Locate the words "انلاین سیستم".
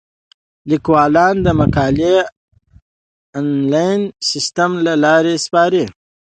3.37-4.71